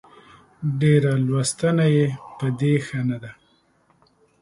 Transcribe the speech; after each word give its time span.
ډېره 0.79 1.11
لوستنه 1.27 1.85
يې 1.95 2.07
په 2.37 2.45
دې 2.59 2.73
ښه 2.85 2.99
نه 3.09 3.17
ده 3.23 3.31